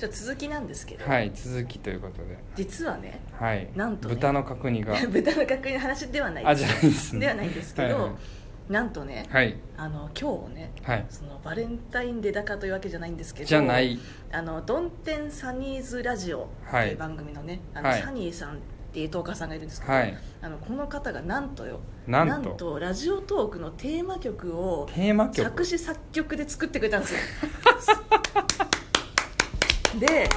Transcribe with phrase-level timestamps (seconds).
[0.00, 2.38] じゃあ続きなんですけど、はい続きということで。
[2.56, 3.68] 実はねはい。
[3.76, 4.14] なんとね。
[4.14, 4.94] 豚の角煮が。
[5.12, 6.46] 豚の角煮の話ではない。
[6.46, 7.20] あじゃないですね。
[7.20, 8.72] ではないんですけど、はいはい。
[8.72, 9.58] なんとね、はい。
[9.76, 11.06] あの今日ねはい。
[11.10, 13.98] そのバレンタインデーだからというわけじゃないんですけどじゃない。
[14.32, 16.94] あのドンテンサニーズラジオはい。
[16.94, 18.00] 番組のね、あのはい。
[18.00, 18.56] サニーさんっ
[18.94, 20.16] ていうトーカーさんがいるんですけど、はい。
[20.40, 21.80] あのこの方がなんとよ。
[22.06, 25.44] なんとラジオトークのテーマ曲をテーマ曲。
[25.44, 27.20] 作詞作曲で作ってくれたんですよ
[30.00, 30.28] で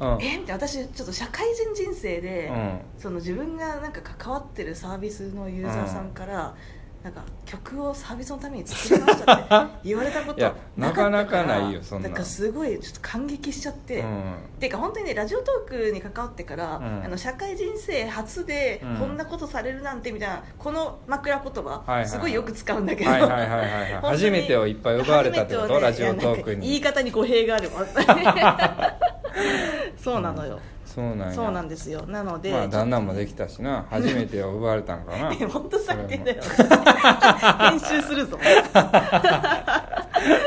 [0.00, 0.18] うん。
[0.20, 0.66] えみたいな。
[0.66, 2.80] 私ちょっと社会人人生で、うん。
[2.98, 6.54] その自分がなんか関わってるサービスのユーザーさんから、
[7.02, 12.08] なんか曲をサービスのために作りましたって言われたこと なかなかないよそんな。
[12.08, 14.34] んだからすごいちょっと感激しちゃって、うん。
[14.60, 17.02] ていうか本当にねラジオトークに関わってから、うん。
[17.04, 18.96] あの社会人生初でうん。
[18.98, 27.84] こんなことされるなんてみたいなこの枕言葉、すごいよく使うんだけど、初めてをいっぱい奪われたってこと、ラジオトークいやなんか言いに方に語弊があるわ
[29.96, 31.34] そうなのよ、そうなんや。
[31.34, 32.04] そうなんですよ。
[32.06, 33.86] なので、まあ旦那もできたしな。
[33.88, 35.34] 初めてを奪われたんかな。
[35.48, 36.42] 本当最低だよ。
[37.70, 38.38] 編集 するぞ。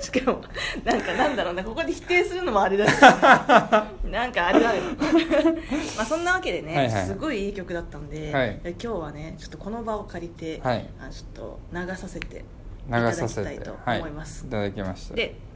[0.00, 0.40] しかも
[0.84, 1.64] なんかなんだろうな。
[1.64, 3.00] ここで否定するのもあれだし。
[4.04, 4.82] なんかあれだよ。
[5.96, 7.06] まあそんなわけでね、はいはい。
[7.06, 8.60] すごいいい曲だったんで、はい。
[8.64, 10.88] 今日はねちょっとこの場を借りて、はい。
[11.00, 12.44] あちょっと流させてい流
[12.92, 13.78] たださせきたいとて。
[13.84, 13.98] はい。
[13.98, 15.14] 思います、いただきました。
[15.14, 15.47] で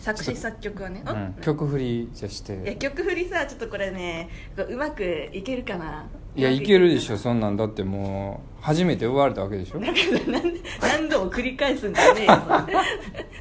[0.00, 1.16] 作詞作曲はね、うん。
[1.16, 1.34] うん。
[1.42, 6.06] 曲振りじゃしいやて曲振りさちょっとこれねこううまくいけるかな。
[6.34, 9.78] いいやいけるでしょょそんなんだってもう初めて奪われたわけでしょ。
[9.80, 12.22] なんか何何度も繰り返すんじゃね。
[12.22, 12.84] え よ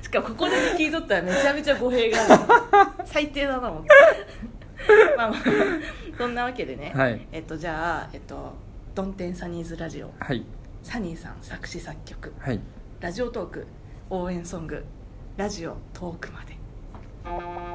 [0.02, 3.06] しかもここで聞いとったらめちゃめちゃ語弊がある。
[3.06, 3.86] 最低だなもん
[5.16, 5.42] まあまあ
[6.18, 7.26] そんなわけでね、はい。
[7.32, 8.54] えっとじゃあえっと
[8.96, 10.12] ドンテンサニーズラジオ。
[10.20, 10.44] はい。
[10.84, 12.34] サニーさん作詞作曲。
[12.40, 12.60] はい。
[13.00, 13.68] ラジオトーク
[14.10, 14.84] 応援ソング
[15.40, 17.69] ラジオトークまで。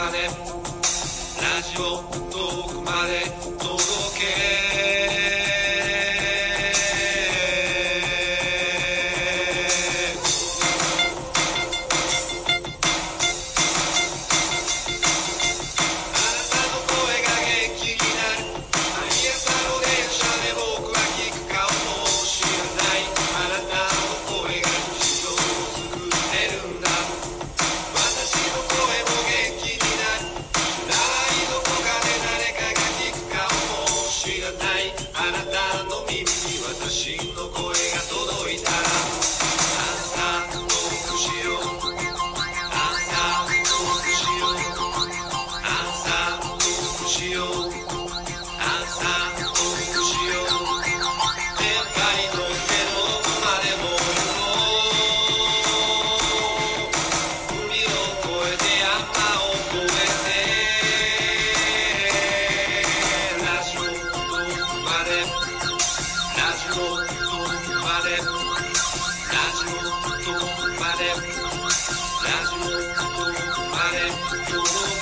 [0.00, 0.18] まで。
[1.42, 3.24] ラジオ遠くまで
[3.58, 3.82] 届
[4.20, 5.07] け。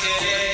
[0.07, 0.46] ま